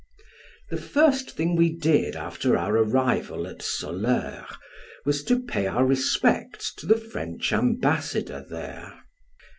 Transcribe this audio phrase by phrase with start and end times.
[0.71, 4.47] The first thing we did after our arrival at Soleurre,
[5.05, 8.99] was to pay our respects to the French ambassador there.